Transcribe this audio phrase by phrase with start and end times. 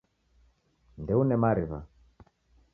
[1.01, 1.79] Ndeune mariwa